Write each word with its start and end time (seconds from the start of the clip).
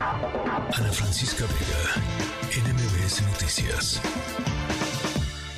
Ana 0.00 0.92
Francisca 0.92 1.44
Vega, 1.44 2.66
NMBS 2.66 3.20
Noticias. 3.20 4.00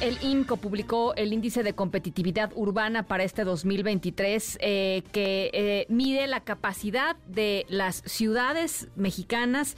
El 0.00 0.18
INCO 0.21 0.57
publicó 0.57 1.15
el 1.15 1.33
índice 1.33 1.63
de 1.63 1.75
competitividad 1.75 2.50
urbana 2.57 3.05
para 3.05 3.23
este 3.23 3.44
2023 3.44 4.58
eh, 4.60 5.05
que 5.13 5.50
eh, 5.52 5.86
mide 5.89 6.26
la 6.26 6.41
capacidad 6.41 7.15
de 7.28 7.67
las 7.68 8.02
ciudades 8.05 8.89
mexicanas 8.96 9.77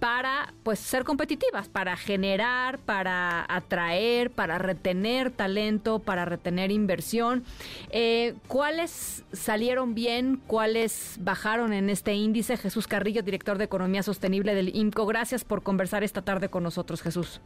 para 0.00 0.54
pues 0.62 0.78
ser 0.78 1.04
competitivas, 1.04 1.68
para 1.68 1.96
generar, 1.96 2.78
para 2.78 3.44
atraer, 3.48 4.30
para 4.30 4.58
retener 4.58 5.30
talento, 5.30 5.98
para 5.98 6.24
retener 6.24 6.70
inversión. 6.70 7.44
Eh, 7.90 8.34
¿Cuáles 8.48 9.24
salieron 9.32 9.94
bien? 9.94 10.40
¿Cuáles 10.46 11.18
bajaron 11.20 11.74
en 11.74 11.90
este 11.90 12.14
índice? 12.14 12.56
Jesús 12.56 12.88
Carrillo, 12.88 13.22
director 13.22 13.58
de 13.58 13.64
Economía 13.64 14.02
Sostenible 14.02 14.54
del 14.54 14.74
INCO. 14.74 15.06
Gracias 15.06 15.44
por 15.44 15.62
conversar 15.62 16.02
esta 16.02 16.22
tarde 16.22 16.48
con 16.48 16.62
nosotros, 16.62 17.02
Jesús. 17.02 17.40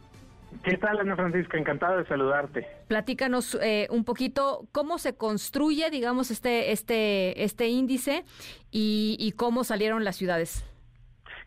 ¿Qué 0.63 0.77
tal, 0.77 0.97
Ana 0.99 1.17
Francisca? 1.17 1.57
Encantado 1.57 1.97
de 1.97 2.07
saludarte. 2.07 2.65
Platícanos 2.87 3.57
eh, 3.61 3.87
un 3.91 4.05
poquito 4.05 4.65
cómo 4.71 4.97
se 4.97 5.17
construye, 5.17 5.89
digamos, 5.89 6.31
este, 6.31 6.71
este, 6.71 7.43
este 7.43 7.67
índice 7.67 8.23
y, 8.71 9.17
y 9.19 9.33
cómo 9.33 9.65
salieron 9.65 10.05
las 10.05 10.15
ciudades. 10.15 10.63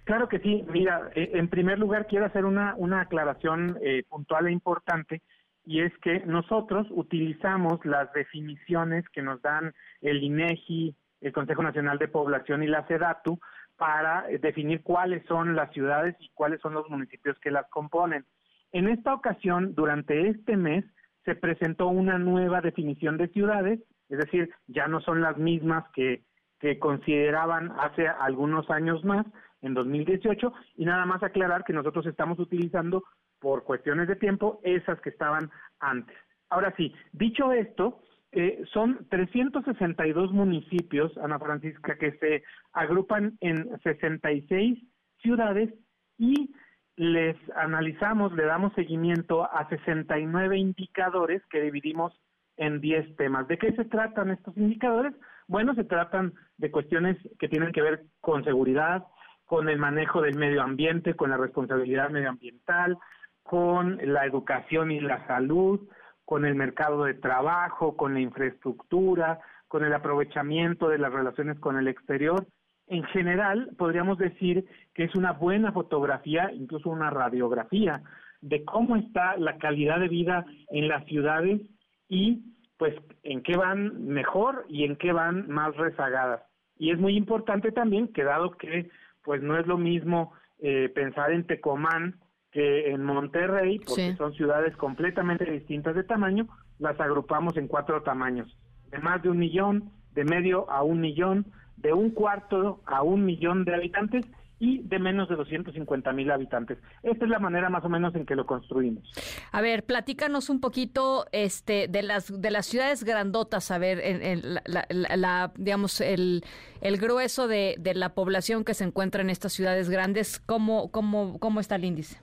Claro 0.08 0.26
que 0.26 0.38
sí. 0.38 0.64
Mira, 0.70 1.10
eh, 1.14 1.32
en 1.34 1.48
primer 1.48 1.78
lugar 1.78 2.06
quiero 2.06 2.24
hacer 2.24 2.46
una, 2.46 2.74
una 2.76 3.02
aclaración 3.02 3.76
eh, 3.82 4.04
puntual 4.08 4.46
e 4.46 4.52
importante 4.52 5.20
y 5.66 5.82
es 5.82 5.92
que 5.98 6.20
nosotros 6.20 6.86
utilizamos 6.92 7.84
las 7.84 8.10
definiciones 8.14 9.06
que 9.10 9.20
nos 9.20 9.42
dan 9.42 9.74
el 10.00 10.22
INEGI, 10.22 10.96
el 11.20 11.32
Consejo 11.34 11.62
Nacional 11.62 11.98
de 11.98 12.08
Población 12.08 12.62
y 12.62 12.68
la 12.68 12.86
SEDATU 12.86 13.38
para 13.76 14.30
eh, 14.30 14.38
definir 14.38 14.82
cuáles 14.82 15.26
son 15.26 15.54
las 15.54 15.70
ciudades 15.74 16.16
y 16.20 16.30
cuáles 16.32 16.62
son 16.62 16.72
los 16.72 16.88
municipios 16.88 17.38
que 17.40 17.50
las 17.50 17.68
componen. 17.68 18.24
En 18.72 18.88
esta 18.88 19.12
ocasión, 19.12 19.74
durante 19.74 20.28
este 20.28 20.56
mes, 20.56 20.86
se 21.26 21.34
presentó 21.34 21.88
una 21.88 22.18
nueva 22.18 22.62
definición 22.62 23.18
de 23.18 23.28
ciudades, 23.28 23.78
es 24.08 24.16
decir, 24.16 24.54
ya 24.68 24.88
no 24.88 25.02
son 25.02 25.20
las 25.20 25.36
mismas 25.36 25.84
que, 25.92 26.22
que 26.60 26.78
consideraban 26.78 27.72
hace 27.78 28.08
algunos 28.08 28.70
años 28.70 29.04
más, 29.04 29.26
en 29.62 29.74
2018 29.74 30.52
y 30.76 30.84
nada 30.84 31.04
más 31.06 31.22
aclarar 31.22 31.64
que 31.64 31.72
nosotros 31.72 32.06
estamos 32.06 32.38
utilizando 32.38 33.04
por 33.40 33.64
cuestiones 33.64 34.08
de 34.08 34.16
tiempo 34.16 34.60
esas 34.62 35.00
que 35.00 35.10
estaban 35.10 35.50
antes. 35.80 36.16
Ahora 36.50 36.72
sí, 36.76 36.94
dicho 37.12 37.52
esto, 37.52 38.00
eh, 38.32 38.62
son 38.72 39.06
362 39.10 40.32
municipios, 40.32 41.16
Ana 41.18 41.38
Francisca, 41.38 41.96
que 41.96 42.12
se 42.18 42.44
agrupan 42.72 43.38
en 43.40 43.68
66 43.82 44.78
ciudades 45.22 45.72
y 46.18 46.54
les 46.96 47.36
analizamos, 47.54 48.32
le 48.32 48.44
damos 48.44 48.72
seguimiento 48.74 49.44
a 49.44 49.68
69 49.68 50.58
indicadores 50.58 51.42
que 51.46 51.62
dividimos 51.62 52.12
en 52.56 52.80
10 52.80 53.16
temas. 53.16 53.46
¿De 53.46 53.56
qué 53.56 53.72
se 53.72 53.84
tratan 53.84 54.30
estos 54.30 54.56
indicadores? 54.56 55.14
Bueno, 55.46 55.74
se 55.74 55.84
tratan 55.84 56.34
de 56.58 56.70
cuestiones 56.70 57.16
que 57.38 57.48
tienen 57.48 57.72
que 57.72 57.82
ver 57.82 58.04
con 58.20 58.44
seguridad, 58.44 59.06
con 59.48 59.70
el 59.70 59.78
manejo 59.78 60.20
del 60.20 60.36
medio 60.36 60.60
ambiente, 60.62 61.14
con 61.14 61.30
la 61.30 61.38
responsabilidad 61.38 62.10
medioambiental, 62.10 62.98
con 63.42 63.98
la 64.02 64.26
educación 64.26 64.90
y 64.90 65.00
la 65.00 65.26
salud, 65.26 65.88
con 66.26 66.44
el 66.44 66.54
mercado 66.54 67.04
de 67.04 67.14
trabajo, 67.14 67.96
con 67.96 68.12
la 68.12 68.20
infraestructura, 68.20 69.40
con 69.66 69.86
el 69.86 69.94
aprovechamiento 69.94 70.90
de 70.90 70.98
las 70.98 71.10
relaciones 71.10 71.58
con 71.60 71.78
el 71.78 71.88
exterior. 71.88 72.46
En 72.88 73.04
general, 73.04 73.70
podríamos 73.78 74.18
decir 74.18 74.66
que 74.92 75.04
es 75.04 75.14
una 75.14 75.32
buena 75.32 75.72
fotografía, 75.72 76.52
incluso 76.52 76.90
una 76.90 77.08
radiografía, 77.08 78.02
de 78.42 78.66
cómo 78.66 78.96
está 78.96 79.38
la 79.38 79.56
calidad 79.56 79.98
de 79.98 80.08
vida 80.08 80.44
en 80.68 80.88
las 80.88 81.06
ciudades 81.06 81.62
y 82.06 82.42
pues 82.76 82.94
en 83.22 83.42
qué 83.42 83.56
van 83.56 84.08
mejor 84.08 84.66
y 84.68 84.84
en 84.84 84.96
qué 84.96 85.10
van 85.12 85.48
más 85.48 85.74
rezagadas. 85.74 86.42
Y 86.76 86.90
es 86.90 86.98
muy 86.98 87.16
importante 87.16 87.72
también 87.72 88.12
que 88.12 88.24
dado 88.24 88.50
que 88.50 88.90
pues 89.28 89.42
no 89.42 89.58
es 89.58 89.66
lo 89.66 89.76
mismo 89.76 90.32
eh, 90.58 90.90
pensar 90.94 91.32
en 91.32 91.46
Tecomán 91.46 92.18
que 92.50 92.92
en 92.92 93.04
Monterrey, 93.04 93.78
porque 93.78 94.16
son 94.16 94.32
ciudades 94.32 94.74
completamente 94.78 95.44
distintas 95.44 95.94
de 95.94 96.02
tamaño, 96.02 96.48
las 96.78 96.98
agrupamos 96.98 97.54
en 97.58 97.68
cuatro 97.68 98.02
tamaños, 98.02 98.56
de 98.90 98.96
más 99.00 99.22
de 99.22 99.28
un 99.28 99.36
millón, 99.36 99.92
de 100.14 100.24
medio 100.24 100.70
a 100.70 100.82
un 100.82 101.02
millón, 101.02 101.44
de 101.76 101.92
un 101.92 102.08
cuarto 102.08 102.80
a 102.86 103.02
un 103.02 103.26
millón 103.26 103.66
de 103.66 103.74
habitantes 103.74 104.24
y 104.60 104.78
de 104.78 104.98
menos 104.98 105.28
de 105.28 105.36
250 105.36 106.12
mil 106.12 106.30
habitantes. 106.30 106.78
Esta 107.02 107.24
es 107.24 107.30
la 107.30 107.38
manera 107.38 107.70
más 107.70 107.84
o 107.84 107.88
menos 107.88 108.14
en 108.14 108.26
que 108.26 108.34
lo 108.34 108.46
construimos. 108.46 109.04
A 109.52 109.60
ver, 109.60 109.84
platícanos 109.84 110.50
un 110.50 110.60
poquito 110.60 111.26
este, 111.32 111.88
de 111.88 112.02
las 112.02 112.40
de 112.40 112.50
las 112.50 112.66
ciudades 112.66 113.04
grandotas, 113.04 113.70
a 113.70 113.78
ver, 113.78 114.00
en, 114.02 114.54
la, 114.54 115.52
digamos, 115.56 116.00
el, 116.00 116.42
el 116.80 116.96
grueso 116.98 117.48
de, 117.48 117.76
de, 117.78 117.94
la 117.94 118.14
población 118.14 118.64
que 118.64 118.74
se 118.74 118.84
encuentra 118.84 119.22
en 119.22 119.30
estas 119.30 119.52
ciudades 119.52 119.90
grandes, 119.90 120.40
¿cómo, 120.40 120.90
cómo, 120.90 121.38
cómo 121.38 121.60
está 121.60 121.76
el 121.76 121.84
índice? 121.84 122.20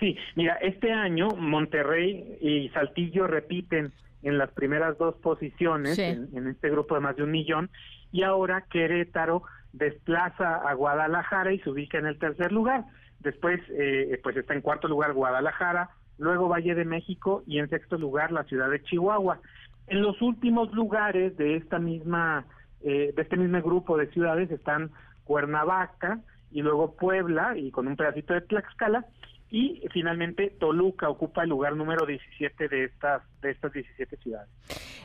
Sí, 0.00 0.16
mira, 0.36 0.54
este 0.62 0.92
año 0.92 1.28
Monterrey 1.36 2.38
y 2.40 2.68
Saltillo 2.70 3.26
repiten 3.26 3.92
en 4.22 4.38
las 4.38 4.50
primeras 4.50 4.98
dos 4.98 5.14
posiciones 5.16 5.98
en, 5.98 6.28
en 6.34 6.48
este 6.48 6.70
grupo 6.70 6.94
de 6.94 7.00
más 7.00 7.16
de 7.16 7.22
un 7.22 7.30
millón 7.30 7.70
y 8.12 8.22
ahora 8.22 8.64
Querétaro 8.70 9.42
desplaza 9.72 10.56
a 10.56 10.74
Guadalajara 10.74 11.52
y 11.52 11.60
se 11.60 11.70
ubica 11.70 11.98
en 11.98 12.06
el 12.06 12.18
tercer 12.18 12.52
lugar. 12.52 12.84
Después, 13.20 13.60
eh, 13.70 14.18
pues 14.22 14.36
está 14.36 14.54
en 14.54 14.60
cuarto 14.60 14.88
lugar 14.88 15.12
Guadalajara, 15.12 15.90
luego 16.18 16.48
Valle 16.48 16.74
de 16.74 16.84
México 16.84 17.42
y 17.46 17.58
en 17.58 17.68
sexto 17.68 17.98
lugar 17.98 18.32
la 18.32 18.44
ciudad 18.44 18.70
de 18.70 18.82
Chihuahua. 18.82 19.40
En 19.86 20.02
los 20.02 20.20
últimos 20.22 20.72
lugares 20.72 21.36
de 21.36 21.56
esta 21.56 21.78
misma, 21.78 22.46
eh, 22.82 23.12
de 23.14 23.22
este 23.22 23.36
mismo 23.36 23.60
grupo 23.62 23.96
de 23.96 24.08
ciudades 24.08 24.50
están 24.50 24.90
Cuernavaca 25.24 26.20
y 26.50 26.62
luego 26.62 26.94
Puebla 26.94 27.56
y 27.56 27.70
con 27.70 27.86
un 27.86 27.96
pedacito 27.96 28.34
de 28.34 28.40
Tlaxcala 28.42 29.04
y 29.50 29.82
finalmente 29.92 30.50
Toluca 30.58 31.08
ocupa 31.08 31.42
el 31.42 31.48
lugar 31.48 31.74
número 31.74 32.04
17 32.04 32.68
de 32.68 32.84
estas 32.84 33.22
de 33.40 33.50
estas 33.50 33.72
17 33.72 34.16
ciudades. 34.18 34.48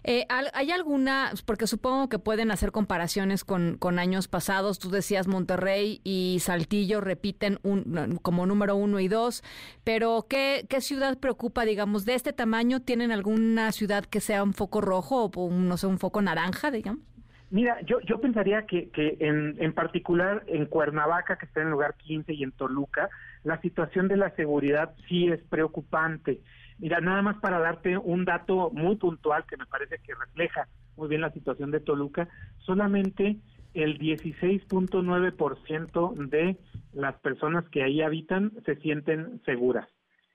Eh, 0.04 0.26
¿Hay 0.30 0.72
alguna, 0.72 1.31
porque 1.46 1.68
supongo 1.68 2.09
que 2.09 2.20
pueden 2.20 2.52
hacer 2.52 2.72
comparaciones 2.72 3.46
con, 3.46 3.78
con 3.78 4.00
años 4.00 4.28
pasados, 4.28 4.80
tú 4.80 4.90
decías 4.90 5.28
Monterrey 5.28 6.02
y 6.04 6.40
Saltillo 6.42 7.00
repiten 7.00 7.59
un, 7.64 8.20
como 8.22 8.46
número 8.46 8.76
uno 8.76 9.00
y 9.00 9.08
dos, 9.08 9.44
pero 9.84 10.26
¿qué, 10.30 10.66
¿qué 10.68 10.81
ciudad 10.81 11.18
preocupa, 11.20 11.64
digamos, 11.64 12.06
de 12.06 12.16
este 12.16 12.34
tamaño? 12.34 12.81
¿Tienen 12.81 13.12
alguna 13.12 13.72
ciudad 13.72 14.04
que 14.04 14.20
sea 14.20 14.44
un 14.44 14.54
foco 14.54 14.81
rojo 14.81 15.31
o 15.34 15.52
no 15.52 15.78
sé, 15.78 15.88
un 15.88 16.00
foco 16.00 16.22
naranja, 16.22 16.70
digamos? 16.70 17.02
Mira, 17.50 17.80
yo, 17.86 18.00
yo 18.02 18.20
pensaría 18.20 18.66
que, 18.66 18.90
que 18.90 19.16
en, 19.20 19.56
en 19.60 19.74
particular 19.74 20.44
en 20.48 20.66
Cuernavaca, 20.66 21.38
que 21.38 21.46
está 21.46 21.62
en 21.62 21.68
el 21.68 21.74
lugar 21.74 21.94
15, 21.98 22.34
y 22.34 22.44
en 22.44 22.52
Toluca, 22.52 23.12
la 23.44 23.59
situación 23.62 24.08
de 24.08 24.18
la 24.18 24.31
seguridad 24.36 24.96
sí 25.08 25.28
es 25.28 25.42
preocupante. 25.44 26.42
Mira, 26.80 27.02
nada 27.02 27.22
más 27.22 27.38
para 27.38 27.59
darte 27.59 27.96
un 27.98 28.26
dato 28.26 28.72
muy 28.72 28.96
puntual 28.96 29.46
que 29.46 29.58
me 29.58 29.66
parece 29.66 30.00
que 30.00 30.16
refleja 30.16 30.68
muy 30.96 31.08
bien 31.08 31.22
la 31.22 31.31
situación 31.31 31.72
de 31.72 31.80
Toluca, 31.80 32.28
solamente 32.59 33.38
el 33.74 33.98
16.9% 34.00 36.30
de 36.30 36.58
las 36.94 37.16
personas 37.22 37.68
que 37.70 37.81
ahí 37.84 38.02
habitan 38.02 38.52
se 38.66 38.76
sienten 38.78 39.42
seguras. 39.46 39.88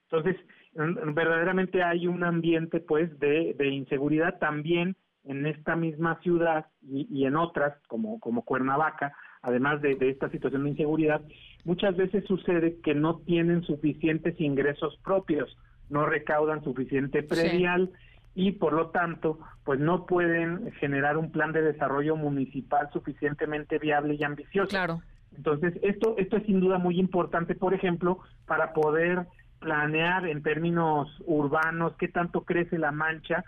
Entonces, 0.03 0.37
verdaderamente 0.73 1.83
hay 1.83 2.07
un 2.07 2.23
ambiente 2.23 2.79
pues 2.79 3.19
de, 3.19 3.53
de 3.57 3.67
inseguridad 3.67 4.39
también 4.39 4.95
en 5.23 5.45
esta 5.45 5.75
misma 5.75 6.19
ciudad 6.21 6.67
y, 6.81 7.05
y 7.09 7.25
en 7.25 7.35
otras 7.35 7.77
como, 7.87 8.19
como 8.19 8.43
Cuernavaca, 8.43 9.13
además 9.41 9.81
de, 9.81 9.95
de, 9.95 10.09
esta 10.09 10.29
situación 10.29 10.63
de 10.63 10.71
inseguridad, 10.71 11.21
muchas 11.63 11.95
veces 11.95 12.25
sucede 12.25 12.77
que 12.83 12.93
no 12.93 13.19
tienen 13.19 13.63
suficientes 13.63 14.39
ingresos 14.39 14.97
propios, 15.03 15.57
no 15.89 16.05
recaudan 16.05 16.63
suficiente 16.63 17.23
predial 17.23 17.91
y 18.35 18.53
por 18.53 18.73
lo 18.73 18.89
tanto, 18.89 19.39
pues 19.63 19.79
no 19.79 20.05
pueden 20.05 20.71
generar 20.73 21.17
un 21.17 21.31
plan 21.31 21.51
de 21.51 21.61
desarrollo 21.61 22.15
municipal 22.15 22.89
suficientemente 22.93 23.79
viable 23.79 24.15
y 24.15 24.23
ambicioso. 24.23 24.69
Claro. 24.69 25.01
Entonces, 25.35 25.73
esto 25.83 26.15
esto 26.17 26.37
es 26.37 26.45
sin 26.45 26.59
duda 26.59 26.77
muy 26.77 26.99
importante, 26.99 27.55
por 27.55 27.73
ejemplo, 27.73 28.19
para 28.45 28.73
poder 28.73 29.25
planear 29.59 30.25
en 30.27 30.41
términos 30.41 31.09
urbanos 31.25 31.93
qué 31.97 32.07
tanto 32.07 32.45
crece 32.45 32.77
la 32.77 32.91
mancha 32.91 33.43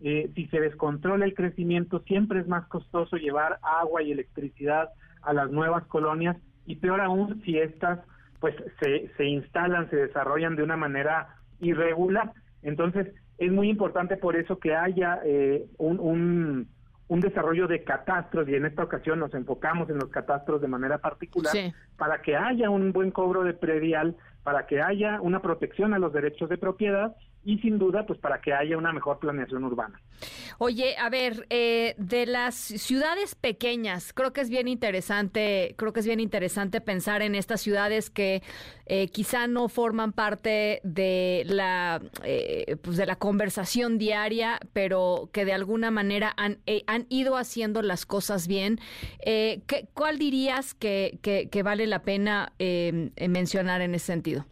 eh, 0.00 0.30
si 0.34 0.46
se 0.48 0.58
descontrola 0.60 1.24
el 1.24 1.34
crecimiento, 1.34 2.00
siempre 2.00 2.40
es 2.40 2.48
más 2.48 2.66
costoso 2.66 3.16
llevar 3.16 3.60
agua 3.62 4.02
y 4.02 4.10
electricidad 4.10 4.90
a 5.22 5.32
las 5.32 5.50
nuevas 5.50 5.84
colonias 5.86 6.36
y 6.66 6.76
peor 6.76 7.00
aún 7.00 7.42
si 7.44 7.58
estas 7.58 8.00
pues 8.40 8.56
se, 8.80 9.10
se 9.16 9.24
instalan, 9.24 9.88
se 9.88 9.96
desarrollan 9.96 10.56
de 10.56 10.64
una 10.64 10.76
manera 10.76 11.36
irregular. 11.60 12.32
Entonces 12.62 13.14
es 13.38 13.52
muy 13.52 13.68
importante 13.68 14.16
por 14.16 14.36
eso 14.36 14.58
que 14.58 14.74
haya 14.74 15.20
eh, 15.24 15.64
un, 15.78 16.00
un, 16.00 16.68
un, 17.08 17.20
desarrollo 17.20 17.68
de 17.68 17.84
catastros 17.84 18.48
y 18.48 18.54
en 18.54 18.66
esta 18.66 18.82
ocasión 18.82 19.20
nos 19.20 19.32
enfocamos 19.34 19.88
en 19.90 19.98
los 19.98 20.10
catastros 20.10 20.60
de 20.60 20.68
manera 20.68 20.98
particular 20.98 21.54
para 21.96 22.20
que 22.20 22.36
haya 22.36 22.68
un 22.68 22.92
buen 22.92 23.10
cobro 23.12 23.44
de 23.44 23.54
predial, 23.54 24.16
para 24.42 24.66
que 24.66 24.82
haya 24.82 25.20
una 25.20 25.40
protección 25.40 25.94
a 25.94 25.98
los 25.98 26.12
derechos 26.12 26.48
de 26.48 26.58
propiedad 26.58 27.14
y 27.44 27.58
sin 27.58 27.78
duda 27.78 28.06
pues 28.06 28.18
para 28.18 28.40
que 28.40 28.52
haya 28.52 28.76
una 28.76 28.92
mejor 28.92 29.18
planeación 29.18 29.64
urbana. 29.64 30.00
Oye, 30.58 30.96
a 30.96 31.10
ver, 31.10 31.46
eh, 31.50 31.94
de 31.98 32.26
las 32.26 32.54
ciudades 32.54 33.34
pequeñas, 33.34 34.12
creo 34.12 34.32
que 34.32 34.40
es 34.40 34.50
bien 34.50 34.68
interesante, 34.68 35.74
creo 35.76 35.92
que 35.92 36.00
es 36.00 36.06
bien 36.06 36.20
interesante 36.20 36.80
pensar 36.80 37.22
en 37.22 37.34
estas 37.34 37.60
ciudades 37.60 38.10
que 38.10 38.42
eh, 38.86 39.08
quizá 39.08 39.48
no 39.48 39.68
forman 39.68 40.12
parte 40.12 40.80
de 40.84 41.42
la, 41.46 42.00
eh, 42.22 42.76
pues 42.82 42.96
de 42.96 43.06
la 43.06 43.16
conversación 43.16 43.98
diaria, 43.98 44.60
pero 44.72 45.28
que 45.32 45.44
de 45.44 45.52
alguna 45.52 45.90
manera 45.90 46.32
han, 46.36 46.58
han 46.86 47.06
ido 47.08 47.36
haciendo 47.36 47.82
las 47.82 48.06
cosas 48.06 48.46
bien. 48.46 48.78
¿qué, 49.24 49.88
¿Cuál 49.94 50.18
dirías 50.18 50.74
que, 50.74 51.18
que, 51.22 51.48
que, 51.48 51.62
vale 51.62 51.86
la 51.86 52.02
pena 52.02 52.52
mencionar 52.58 53.80
en 53.80 53.94
ese 53.94 54.06
sentido? 54.06 54.46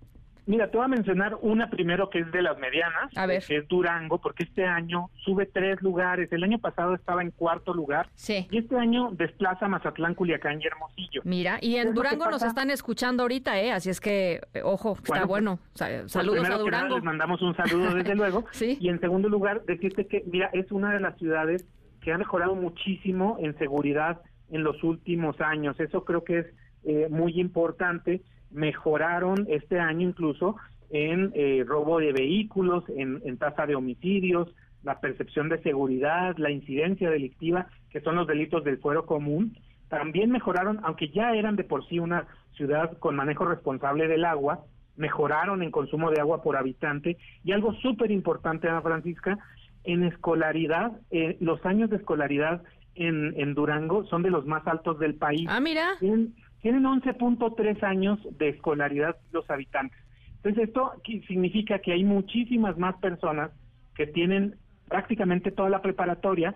Mira, 0.51 0.69
te 0.69 0.79
voy 0.79 0.87
a 0.87 0.89
mencionar 0.89 1.39
una 1.43 1.71
primero 1.71 2.11
que 2.11 2.19
es 2.19 2.33
de 2.33 2.43
las 2.43 2.59
medianas, 2.59 3.13
que 3.47 3.59
es 3.59 3.69
Durango, 3.69 4.19
porque 4.19 4.43
este 4.43 4.65
año 4.65 5.09
sube 5.25 5.47
tres 5.47 5.81
lugares. 5.81 6.33
El 6.33 6.43
año 6.43 6.59
pasado 6.59 6.93
estaba 6.97 7.23
en 7.23 7.31
cuarto 7.31 7.73
lugar. 7.73 8.09
Sí. 8.17 8.49
Y 8.51 8.59
este 8.59 8.77
año 8.77 9.11
desplaza 9.13 9.69
Mazatlán, 9.69 10.17
Culiacán 10.17 10.61
y 10.61 10.67
Hermosillo. 10.67 11.23
Mira, 11.23 11.59
y 11.61 11.77
en 11.77 11.95
Durango 11.95 12.29
nos 12.29 12.43
están 12.43 12.69
escuchando 12.71 13.23
ahorita, 13.23 13.61
¿eh? 13.61 13.71
Así 13.71 13.91
es 13.91 14.01
que, 14.01 14.41
eh, 14.53 14.63
ojo, 14.65 14.97
está 15.01 15.25
bueno. 15.25 15.61
Pues, 15.79 16.11
saludos 16.11 16.51
a 16.51 16.59
Durango. 16.59 16.97
les 16.97 17.05
mandamos 17.05 17.41
un 17.43 17.55
saludo, 17.55 17.95
desde 17.95 18.17
luego. 18.17 18.45
sí. 18.51 18.77
Y 18.81 18.89
en 18.89 18.99
segundo 18.99 19.29
lugar, 19.29 19.63
decirte 19.67 20.09
que, 20.09 20.25
mira, 20.27 20.51
es 20.53 20.73
una 20.73 20.93
de 20.93 20.99
las 20.99 21.17
ciudades 21.17 21.65
que 22.01 22.13
ha 22.13 22.19
mejorado 22.19 22.57
muchísimo 22.57 23.37
en 23.39 23.57
seguridad 23.57 24.21
en 24.51 24.65
los 24.65 24.83
últimos 24.83 25.41
años. 25.41 25.79
Eso 25.79 26.05
creo 26.05 26.25
que 26.25 26.41
es 26.41 26.47
eh, 26.83 27.07
muy 27.09 27.39
importante 27.41 28.23
mejoraron 28.51 29.47
este 29.49 29.79
año 29.79 30.09
incluso 30.09 30.57
en 30.91 31.31
eh, 31.35 31.65
robo 31.67 32.01
de 32.01 32.13
vehículos, 32.13 32.85
en, 32.89 33.37
tasa 33.39 33.67
de 33.67 33.77
homicidios, 33.77 34.49
la 34.83 35.01
percepción 35.01 35.49
de 35.49 35.63
seguridad, 35.63 36.37
la 36.37 36.51
incidencia 36.51 37.11
delictiva, 37.11 37.69
que 37.91 38.01
son 38.01 38.17
los 38.17 38.27
delitos 38.27 38.65
del 38.65 38.79
fuero 38.79 39.07
común. 39.07 39.57
También 39.89 40.31
mejoraron, 40.31 40.81
aunque 40.83 41.11
ya 41.11 41.33
eran 41.33 41.57
de 41.57 41.65
por 41.65 41.87
sí 41.89 41.99
una 41.99 42.27
ciudad 42.57 42.99
con 42.99 43.17
manejo 43.17 43.45
responsable 43.45 44.09
del 44.09 44.25
agua, 44.25 44.65
mejoraron 44.97 45.63
en 45.63 45.71
consumo 45.71 46.11
de 46.11 46.21
agua 46.21 46.43
por 46.43 46.57
habitante. 46.57 47.19
Y 47.45 47.53
algo 47.53 47.73
súper 47.75 48.11
importante, 48.11 48.69
Ana 48.69 48.83
Francisca, 48.83 49.39
en 49.85 50.05
escolaridad, 50.05 50.93
eh, 51.11 51.37
los 51.41 51.65
años 51.65 51.91
de 51.91 51.97
escolaridad 51.97 52.63
en, 52.95 53.35
en 53.37 53.55
Durango 53.55 54.05
son 54.07 54.23
de 54.23 54.31
los 54.31 54.45
más 54.47 54.67
altos 54.67 54.99
del 54.99 55.15
país. 55.15 55.47
Ah, 55.49 55.61
mira. 55.61 55.97
Tienen 56.61 56.85
11.3 56.85 57.83
años 57.83 58.19
de 58.39 58.51
escolaridad 58.51 59.17
los 59.33 59.49
habitantes. 59.51 59.99
Entonces 60.37 60.69
esto 60.69 60.93
significa 61.27 61.81
que 61.81 61.93
hay 61.93 62.05
muchísimas 62.05 62.79
más 62.79 62.97
personas 62.97 63.51
que 63.95 64.07
tienen 64.07 64.57
prácticamente 64.89 65.51
toda 65.51 65.69
la 65.69 65.83
preparatoria 65.83 66.55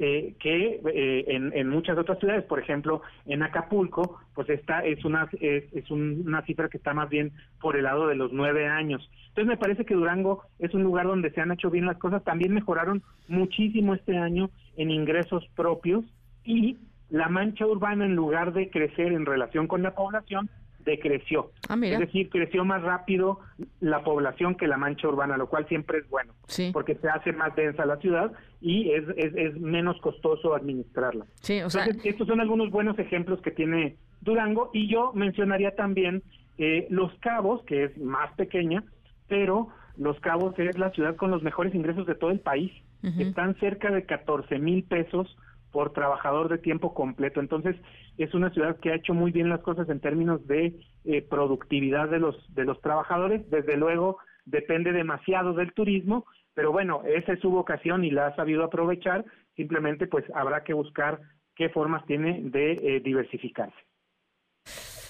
eh, 0.00 0.34
que 0.40 0.80
eh, 0.92 1.24
en, 1.28 1.68
muchas 1.68 1.96
otras 1.96 2.18
ciudades, 2.18 2.44
por 2.44 2.58
ejemplo, 2.58 3.02
en 3.26 3.44
Acapulco, 3.44 4.18
pues 4.34 4.50
esta 4.50 4.80
es 4.84 5.04
una 5.04 5.28
es, 5.40 5.88
una 5.88 6.42
cifra 6.42 6.68
que 6.68 6.78
está 6.78 6.94
más 6.94 7.08
bien 7.08 7.30
por 7.60 7.76
el 7.76 7.84
lado 7.84 8.08
de 8.08 8.16
los 8.16 8.32
nueve 8.32 8.66
años. 8.66 9.08
Entonces 9.28 9.46
me 9.46 9.56
parece 9.56 9.84
que 9.84 9.94
Durango 9.94 10.42
es 10.58 10.74
un 10.74 10.82
lugar 10.82 11.06
donde 11.06 11.30
se 11.30 11.40
han 11.40 11.52
hecho 11.52 11.70
bien 11.70 11.86
las 11.86 11.98
cosas. 11.98 12.24
También 12.24 12.52
mejoraron 12.52 13.04
muchísimo 13.28 13.94
este 13.94 14.16
año 14.16 14.50
en 14.76 14.90
ingresos 14.90 15.46
propios 15.54 16.04
y 16.44 16.76
la 17.14 17.28
mancha 17.28 17.64
urbana 17.64 18.04
en 18.06 18.16
lugar 18.16 18.52
de 18.52 18.70
crecer 18.70 19.12
en 19.12 19.24
relación 19.24 19.68
con 19.68 19.84
la 19.84 19.94
población, 19.94 20.50
decreció. 20.84 21.52
Ah, 21.68 21.78
es 21.80 22.00
decir, 22.00 22.28
creció 22.28 22.64
más 22.64 22.82
rápido 22.82 23.38
la 23.78 24.02
población 24.02 24.56
que 24.56 24.66
la 24.66 24.78
mancha 24.78 25.06
urbana, 25.06 25.36
lo 25.36 25.48
cual 25.48 25.64
siempre 25.68 25.98
es 25.98 26.10
bueno, 26.10 26.32
porque 26.72 26.96
se 26.96 27.08
hace 27.08 27.32
más 27.32 27.54
densa 27.54 27.86
la 27.86 27.98
ciudad 27.98 28.32
y 28.60 28.90
es, 28.90 29.04
es, 29.16 29.54
menos 29.60 29.96
costoso 30.00 30.56
administrarla. 30.56 31.24
Sí, 31.40 31.62
o 31.62 31.70
sea... 31.70 31.86
estos 31.86 32.26
son 32.26 32.40
algunos 32.40 32.72
buenos 32.72 32.98
ejemplos 32.98 33.40
que 33.42 33.52
tiene 33.52 33.94
Durango 34.20 34.70
y 34.72 34.88
yo 34.88 35.12
mencionaría 35.14 35.76
también 35.76 36.24
eh, 36.58 36.88
Los 36.90 37.14
Cabos, 37.20 37.62
que 37.64 37.84
es 37.84 37.96
más 37.96 38.32
pequeña, 38.32 38.82
pero 39.28 39.68
Los 39.96 40.18
Cabos 40.18 40.58
es 40.58 40.76
la 40.76 40.90
ciudad 40.90 41.14
con 41.14 41.30
los 41.30 41.44
mejores 41.44 41.76
ingresos 41.76 42.08
de 42.08 42.16
todo 42.16 42.30
el 42.30 42.40
país. 42.40 42.72
Están 43.18 43.54
cerca 43.60 43.90
de 43.90 44.04
14 44.04 44.58
mil 44.58 44.82
pesos 44.82 45.36
por 45.74 45.92
trabajador 45.92 46.48
de 46.48 46.58
tiempo 46.58 46.94
completo. 46.94 47.40
Entonces, 47.40 47.74
es 48.16 48.32
una 48.32 48.50
ciudad 48.50 48.78
que 48.78 48.92
ha 48.92 48.94
hecho 48.94 49.12
muy 49.12 49.32
bien 49.32 49.48
las 49.48 49.60
cosas 49.60 49.88
en 49.88 49.98
términos 49.98 50.46
de 50.46 50.72
eh, 51.04 51.20
productividad 51.22 52.08
de 52.08 52.20
los, 52.20 52.36
de 52.54 52.64
los 52.64 52.80
trabajadores. 52.80 53.50
Desde 53.50 53.76
luego, 53.76 54.18
depende 54.44 54.92
demasiado 54.92 55.52
del 55.52 55.72
turismo, 55.72 56.26
pero 56.54 56.70
bueno, 56.70 57.02
esa 57.04 57.32
es 57.32 57.40
su 57.40 57.50
vocación 57.50 58.04
y 58.04 58.12
la 58.12 58.28
ha 58.28 58.36
sabido 58.36 58.62
aprovechar. 58.62 59.24
Simplemente, 59.56 60.06
pues, 60.06 60.24
habrá 60.32 60.62
que 60.62 60.74
buscar 60.74 61.20
qué 61.56 61.70
formas 61.70 62.06
tiene 62.06 62.40
de 62.44 62.74
eh, 62.74 63.00
diversificarse. 63.00 63.76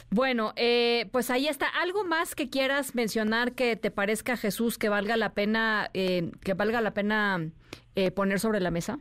Bueno, 0.08 0.54
eh, 0.56 1.10
pues 1.12 1.28
ahí 1.30 1.46
está. 1.46 1.66
¿Algo 1.82 2.04
más 2.04 2.34
que 2.34 2.48
quieras 2.48 2.94
mencionar 2.94 3.52
que 3.52 3.76
te 3.76 3.90
parezca, 3.90 4.38
Jesús, 4.38 4.78
que 4.78 4.88
valga 4.88 5.18
la 5.18 5.34
pena, 5.34 5.90
que 5.92 6.54
valga 6.56 6.80
la 6.80 6.94
pena 6.94 7.50
poner 8.14 8.38
sobre 8.38 8.60
la 8.60 8.70
mesa? 8.70 8.98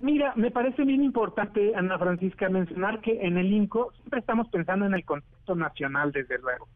Mira, 0.00 0.32
me 0.36 0.50
parece 0.50 0.84
bien 0.84 1.02
importante, 1.02 1.72
Ana 1.74 1.98
Francisca, 1.98 2.48
mencionar 2.48 3.00
que 3.00 3.24
en 3.24 3.38
el 3.38 3.52
INCO 3.52 3.92
siempre 3.92 4.20
estamos 4.20 4.48
pensando 4.48 4.86
en 4.86 4.94
el 4.94 5.04
contexto 5.04 5.54
nacional, 5.54 6.12
desde 6.12 6.38
luego. 6.38 6.68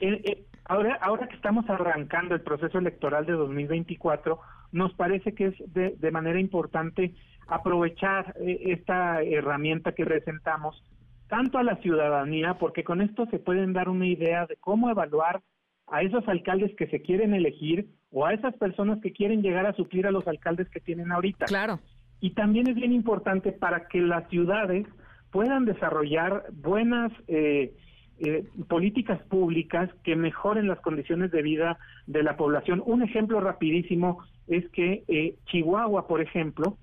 Eh, 0.00 0.20
eh, 0.24 0.44
ahora, 0.66 0.98
ahora 1.00 1.28
que 1.28 1.36
estamos 1.36 1.68
arrancando 1.68 2.34
el 2.34 2.42
proceso 2.42 2.78
electoral 2.78 3.26
de 3.26 3.32
2024, 3.32 4.38
nos 4.72 4.92
parece 4.94 5.34
que 5.34 5.46
es 5.46 5.54
de, 5.72 5.96
de 5.98 6.10
manera 6.10 6.38
importante 6.38 7.14
aprovechar 7.46 8.34
eh, 8.40 8.60
esta 8.66 9.22
herramienta 9.22 9.92
que 9.92 10.04
presentamos 10.04 10.82
tanto 11.28 11.58
a 11.58 11.62
la 11.62 11.76
ciudadanía, 11.76 12.54
porque 12.54 12.84
con 12.84 13.00
esto 13.00 13.26
se 13.26 13.38
pueden 13.38 13.72
dar 13.72 13.88
una 13.88 14.06
idea 14.06 14.46
de 14.46 14.56
cómo 14.56 14.90
evaluar 14.90 15.40
a 15.86 16.02
esos 16.02 16.26
alcaldes 16.28 16.74
que 16.76 16.86
se 16.88 17.02
quieren 17.02 17.34
elegir 17.34 17.88
o 18.10 18.26
a 18.26 18.32
esas 18.32 18.54
personas 18.56 19.00
que 19.00 19.12
quieren 19.12 19.42
llegar 19.42 19.66
a 19.66 19.74
suplir 19.74 20.06
a 20.06 20.10
los 20.10 20.26
alcaldes 20.26 20.68
que 20.70 20.80
tienen 20.80 21.12
ahorita. 21.12 21.46
Claro. 21.46 21.80
Y 22.24 22.30
también 22.30 22.66
es 22.68 22.74
bien 22.74 22.94
importante 22.94 23.52
para 23.52 23.86
que 23.86 24.00
las 24.00 24.26
ciudades 24.30 24.86
puedan 25.30 25.66
desarrollar 25.66 26.44
buenas 26.54 27.12
eh, 27.28 27.74
eh, 28.18 28.46
políticas 28.66 29.20
públicas 29.24 29.90
que 30.04 30.16
mejoren 30.16 30.66
las 30.66 30.80
condiciones 30.80 31.30
de 31.32 31.42
vida 31.42 31.76
de 32.06 32.22
la 32.22 32.38
población. 32.38 32.82
Un 32.86 33.02
ejemplo 33.02 33.40
rapidísimo 33.40 34.24
es 34.46 34.66
que 34.70 35.04
eh, 35.06 35.34
Chihuahua, 35.48 36.06
por 36.06 36.22
ejemplo, 36.22 36.78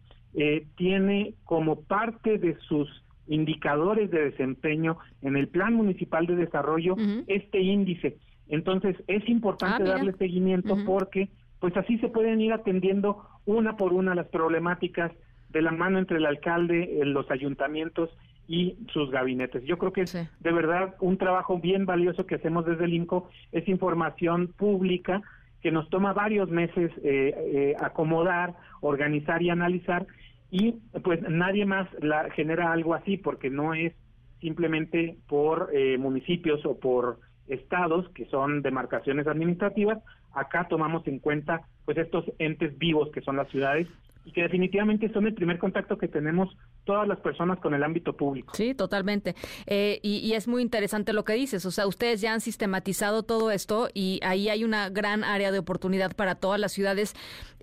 tiene 0.75 1.33
como 1.43 1.81
parte 1.81 2.37
de 2.37 2.55
sus 2.67 2.87
indicadores 3.25 4.11
de 4.11 4.25
desempeño 4.25 4.99
en 5.23 5.37
el 5.37 5.47
Plan 5.47 5.73
Municipal 5.73 6.27
de 6.27 6.35
Desarrollo 6.35 6.95
este 7.25 7.61
índice. 7.61 8.17
Entonces 8.47 8.95
es 9.07 9.27
importante 9.27 9.85
ah, 9.85 9.95
darle 9.95 10.13
seguimiento 10.13 10.77
porque 10.85 11.29
pues 11.59 11.75
así 11.77 11.97
se 11.97 12.09
pueden 12.09 12.41
ir 12.41 12.53
atendiendo 12.53 13.25
una 13.45 13.75
por 13.75 13.91
una 13.91 14.13
las 14.13 14.27
problemáticas 14.27 15.11
de 15.51 15.61
la 15.61 15.71
mano 15.71 15.99
entre 15.99 16.17
el 16.17 16.25
alcalde, 16.25 17.01
eh, 17.01 17.05
los 17.05 17.29
ayuntamientos 17.29 18.09
y 18.47 18.77
sus 18.91 19.11
gabinetes. 19.11 19.63
Yo 19.65 19.77
creo 19.77 19.93
que 19.93 20.01
es 20.01 20.13
de 20.13 20.51
verdad 20.51 20.95
un 20.99 21.17
trabajo 21.17 21.59
bien 21.59 21.85
valioso 21.85 22.25
que 22.25 22.35
hacemos 22.35 22.65
desde 22.65 22.85
el 22.85 22.93
INCO, 22.93 23.29
es 23.51 23.67
información 23.67 24.47
pública 24.57 25.21
que 25.61 25.71
nos 25.71 25.89
toma 25.89 26.13
varios 26.13 26.49
meses 26.49 26.91
eh, 27.03 27.33
eh, 27.37 27.75
acomodar, 27.79 28.55
organizar 28.81 29.41
y 29.41 29.49
analizar. 29.49 30.07
Y 30.49 30.73
pues 31.03 31.21
nadie 31.21 31.65
más 31.65 31.87
la 32.01 32.29
genera 32.31 32.73
algo 32.73 32.93
así 32.93 33.17
porque 33.17 33.49
no 33.49 33.73
es 33.73 33.93
simplemente 34.41 35.17
por 35.27 35.71
municipios 35.99 36.65
o 36.65 36.77
por 36.77 37.19
estados 37.47 38.09
que 38.09 38.25
son 38.25 38.61
demarcaciones 38.61 39.27
administrativas. 39.27 39.99
Acá 40.33 40.67
tomamos 40.67 41.07
en 41.07 41.19
cuenta 41.19 41.61
pues 41.85 41.97
estos 41.97 42.25
entes 42.39 42.77
vivos 42.77 43.11
que 43.13 43.21
son 43.21 43.37
las 43.37 43.47
ciudades 43.49 43.87
y 44.25 44.31
que 44.31 44.41
definitivamente 44.41 45.11
son 45.11 45.25
el 45.25 45.33
primer 45.33 45.57
contacto 45.57 45.97
que 45.97 46.07
tenemos 46.07 46.55
todas 46.83 47.07
las 47.07 47.19
personas 47.19 47.59
con 47.59 47.73
el 47.73 47.83
ámbito 47.83 48.15
público. 48.15 48.53
Sí, 48.55 48.75
totalmente. 48.75 49.35
Eh, 49.65 49.99
y, 50.03 50.33
es 50.33 50.47
muy 50.47 50.61
interesante 50.61 51.13
lo 51.13 51.23
que 51.23 51.33
dices. 51.33 51.65
O 51.65 51.71
sea, 51.71 51.87
ustedes 51.87 52.21
ya 52.21 52.33
han 52.33 52.41
sistematizado 52.41 53.23
todo 53.23 53.51
esto 53.51 53.89
y 53.93 54.19
ahí 54.23 54.49
hay 54.49 54.63
una 54.63 54.89
gran 54.89 55.23
área 55.23 55.51
de 55.51 55.59
oportunidad 55.59 56.15
para 56.15 56.35
todas 56.35 56.59
las 56.59 56.71
ciudades 56.71 57.15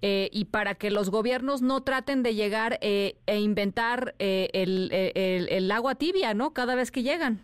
eh, 0.03 0.29
y 0.33 0.47
para 0.47 0.75
que 0.75 0.91
los 0.91 1.11
gobiernos 1.11 1.63
no 1.63 1.83
traten 1.83 2.23
de 2.23 2.35
llegar 2.35 2.79
eh, 2.81 3.17
e 3.27 3.41
inventar 3.41 4.15
el, 4.19 4.91
el, 4.93 5.71
agua 5.71 5.95
tibia, 5.95 6.35
¿no? 6.35 6.53
Cada 6.53 6.75
vez 6.75 6.91
que 6.91 7.03
llegan. 7.03 7.41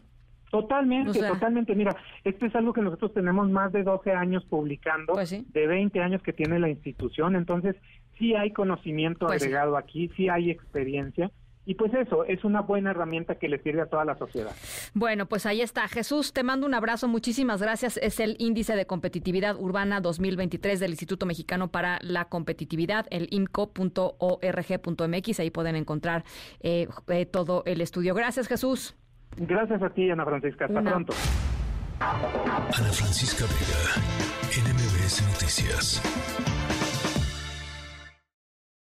Totalmente, 0.51 1.19
totalmente. 1.19 1.75
Mira, 1.75 1.97
esto 2.23 2.47
es 2.47 2.55
algo 2.55 2.73
que 2.73 2.81
nosotros 2.81 3.13
tenemos 3.13 3.51
más 3.51 3.73
de 3.73 3.83
12 3.83 4.13
años 4.13 4.45
publicando, 4.45 5.15
pues 5.15 5.31
de 5.53 5.67
20 5.67 6.01
años 6.01 6.23
que 6.23 6.33
tiene 6.33 6.61
la 6.61 6.69
institución, 6.69 7.35
entonces 7.35 7.75
sí 8.19 8.35
hay 8.35 8.53
conocimiento 8.53 9.27
pues 9.27 9.43
agregado 9.43 9.77
aquí, 9.77 10.11
sí 10.17 10.29
hay 10.29 10.51
experiencia 10.51 11.31
y 11.67 11.75
pues 11.75 11.95
eso, 11.95 12.25
es 12.25 12.45
una 12.45 12.61
buena 12.61 12.91
herramienta 12.91 13.37
que 13.37 13.49
le 13.49 13.59
sirve 13.63 13.81
a 13.81 13.87
toda 13.87 14.05
la 14.05 14.19
sociedad. 14.19 14.51
Bueno, 14.93 15.25
pues 15.27 15.47
ahí 15.47 15.63
está. 15.63 15.89
Jesús, 15.89 16.35
te 16.35 16.43
mando 16.43 16.67
un 16.67 16.75
abrazo, 16.75 17.09
muchísimas 17.09 17.63
gracias. 17.63 17.97
Es 17.97 18.21
el 18.21 18.37
índice 18.39 18.77
de 18.77 18.87
competitividad 18.87 19.57
urbana 19.59 20.03
2023 20.03 20.79
del 20.79 20.91
Instituto 20.91 21.25
Mexicano 21.25 21.69
para 21.69 21.99
la 22.03 22.27
Competitividad, 22.27 23.07
el 23.11 23.29
imco.org.mx. 23.31 23.81
Ahí 25.41 25.51
pueden 25.51 25.77
encontrar 25.77 26.25
eh, 26.61 26.87
eh, 27.09 27.25
todo 27.25 27.63
el 27.65 27.81
estudio. 27.81 28.15
Gracias, 28.15 28.47
Jesús. 28.47 28.95
Gracias 29.37 29.83
a 29.83 29.89
ti, 29.91 30.11
Ana 30.11 30.27
Francisca. 30.27 30.67
Hasta 30.67 30.83
pronto. 30.83 31.15
Ana 32.01 32.93
Francisca 32.93 33.45
Vega, 33.47 33.95
NMBS 34.51 35.23
Noticias. 35.33 36.03